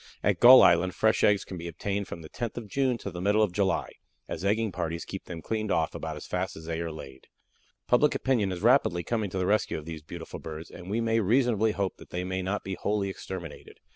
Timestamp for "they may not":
12.09-12.63